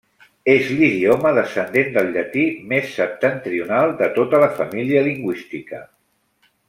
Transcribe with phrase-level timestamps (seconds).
[0.51, 5.85] És l'idioma descendent del llatí més septentrional de tota la família lingüística.